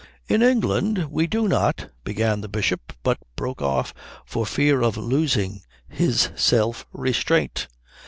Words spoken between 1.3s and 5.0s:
not" began the Bishop; but broke off for fear of